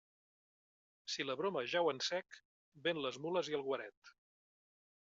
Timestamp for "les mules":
3.07-3.55